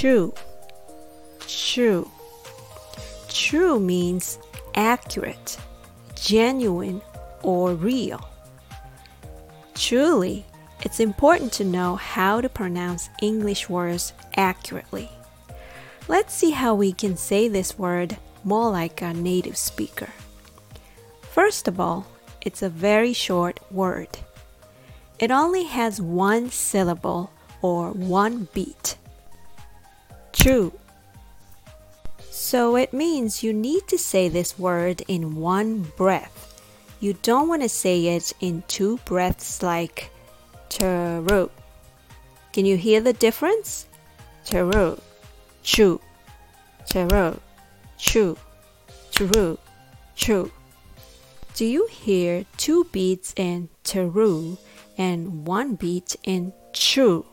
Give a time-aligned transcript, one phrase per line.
[0.00, 0.32] True.
[1.46, 2.10] True.
[3.28, 4.38] True means
[4.74, 5.58] accurate,
[6.14, 7.02] genuine,
[7.42, 8.26] or real.
[9.74, 10.46] Truly,
[10.80, 15.10] it's important to know how to pronounce English words accurately.
[16.08, 20.08] Let's see how we can say this word more like a native speaker.
[21.20, 22.06] First of all,
[22.40, 24.16] it's a very short word.
[25.18, 28.96] It only has one syllable or one beat.
[30.40, 30.72] True.
[32.30, 36.62] So it means you need to say this word in one breath.
[36.98, 40.10] You don't want to say it in two breaths like
[40.70, 41.50] true.
[42.54, 43.84] Can you hear the difference?
[44.46, 44.98] True,
[45.62, 46.00] true,
[46.88, 47.38] true,
[47.98, 48.36] true,
[49.12, 49.58] true,
[50.16, 50.50] true.
[51.54, 54.56] Do you hear two beats in true
[54.96, 57.26] and one beat in true?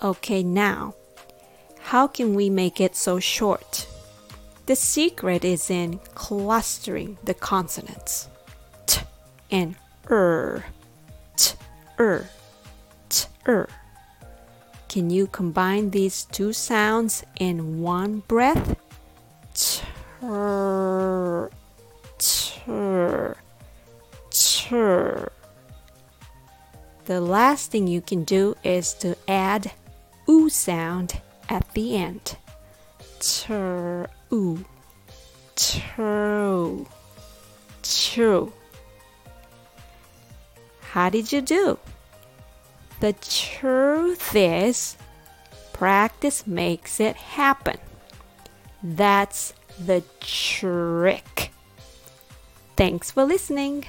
[0.00, 0.94] Okay, now,
[1.88, 3.88] how can we make it so short?
[4.66, 8.28] The secret is in clustering the consonants
[8.84, 9.00] t
[9.50, 9.74] and
[10.10, 10.66] er,
[11.34, 11.54] t,
[11.98, 12.28] er,
[13.08, 13.70] t, er.
[14.90, 18.76] Can you combine these two sounds in one breath?
[19.54, 21.48] Tur,
[22.18, 23.36] tur,
[24.28, 25.32] tur.
[27.06, 29.72] The last thing you can do is to add
[30.28, 32.36] oo sound at the end.
[33.20, 34.06] True,
[35.56, 36.86] true,
[37.82, 38.52] true.
[40.80, 41.78] How did you do?
[43.00, 44.96] The truth is,
[45.72, 47.78] practice makes it happen.
[48.82, 51.50] That's the trick.
[52.76, 53.84] Thanks for listening.